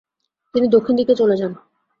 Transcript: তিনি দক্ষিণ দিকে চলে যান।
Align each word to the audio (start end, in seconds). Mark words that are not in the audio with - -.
তিনি 0.55 0.67
দক্ষিণ 0.67 0.95
দিকে 0.95 1.13
চলে 1.15 1.35
যান। 1.37 1.51